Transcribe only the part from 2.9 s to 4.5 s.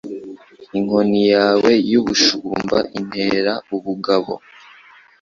intera ubugabo